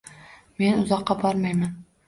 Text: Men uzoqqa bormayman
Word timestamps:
Men 0.61 0.81
uzoqqa 0.85 1.19
bormayman 1.21 1.79